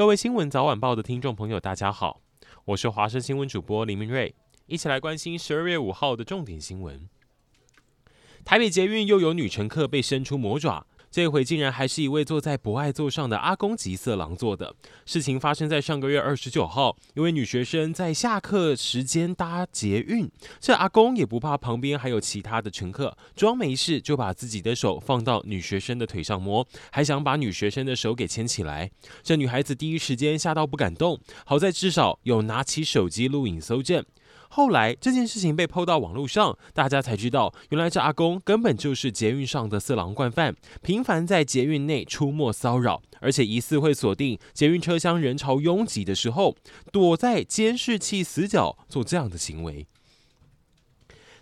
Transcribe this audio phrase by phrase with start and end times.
[0.00, 2.22] 各位新闻早晚报的听众朋友，大家好，
[2.64, 4.34] 我是华视新闻主播林明瑞，
[4.64, 7.06] 一起来关心十二月五号的重点新闻。
[8.42, 10.86] 台北捷运又有女乘客被伸出魔爪。
[11.10, 14.72] 这回竟然还是一位坐在博爱座上的阿公级色狼做的。
[15.04, 28.88] 事情发生在上个月二十九号，一位女学生在下课时间搭捷运，这阿公也不怕旁边还有其他的乘客，装没事就把自己的手放到女学生的腿上摸，还想把女学生的手给牵起来。
[29.24, 34.04] 这女孩子第一时间吓到不敢动，好在至少有拿起手机录影搜证。
[34.52, 46.56] 后来这件事情被抛到网络上，大家才知道，原来这阿公根本就是捷运上的色狼惯犯，频繁在捷运内出没骚扰，而且疑似会锁定捷运车厢人潮拥挤的时候，
[46.90, 49.86] 躲在监视器死角做这样的行为。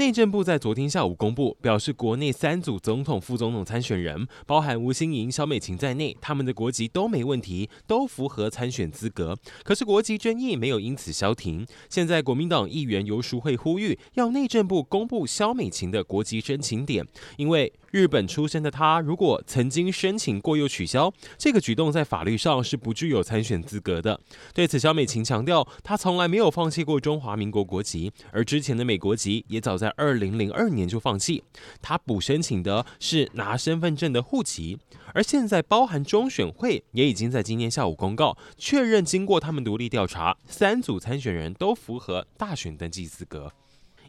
[0.00, 9.36] 内政部在昨天下午公布，表示国内三组总统、副总统参选人，包含吴欣莹、萧美琴在内，他们的国籍都没问题，都符合参选资格。
[9.62, 11.66] 可是国籍争议没有因此消停。
[11.90, 24.20] 现在国民党议员游淑慧呼吁，要内政部公布萧美琴的国籍申请点，因为日本出生的他，如果曾经申请过又取消，这个举动在法律上是不具有参选资格的。
[24.54, 31.42] 对此，小美琴强调，她从来没有放弃过中华民国国籍，而之前的美国籍也早在二零零二年就放弃。
[31.82, 34.78] 她补申请的是拿身份证的户籍，
[35.12, 43.52] 而现在包含中选会也已经在今天下午公告，确认经过他们独立调查，三组参选人都符合大选登记资格。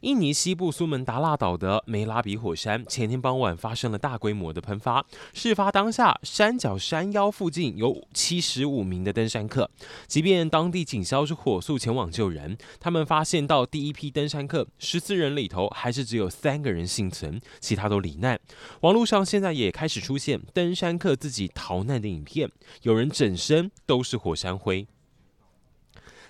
[0.02, 5.05] 印尼西部苏门答腊岛的梅拉比火山前天傍晚发生了大规模的喷发。
[5.31, 9.69] 事发当下，山脚山腰附近有七十五名的登山客。
[10.07, 18.39] 即便当地警消是火速前往救人，他们发现到第一批登山客十四人里头，还是只有三个人幸存，其他都罹难。
[18.79, 22.49] 网络上现在也开始出现登山客自己逃难的影片，
[22.81, 24.88] 有人整身都是火山灰。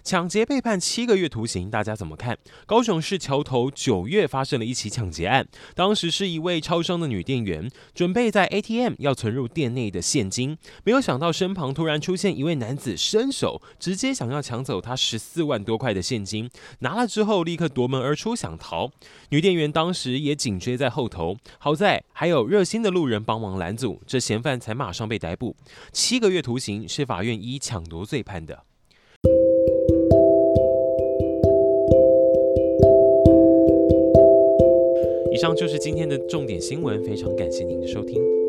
[0.04, 2.38] 抢劫被判七个月徒刑，大家怎么看？
[2.66, 18.92] 高雄市桥头九月发生了一起抢劫案，当时是一位超商的女店员，准备在 ATM 要存入店内的现金，没有想到身旁突然出现一位男子，伸手直接想要抢走她十四万多块的现金，拿了之后立刻夺门而出想逃，
[19.30, 25.56] 女店员当时也紧追在后头，好在还有热心的路人帮忙拦阻，这嫌犯才马上被逮捕，
[25.94, 28.64] 七个月徒刑是法院依抢夺罪判的。
[35.42, 38.41] 以上就是今天的重点新闻，非常感谢您的收听。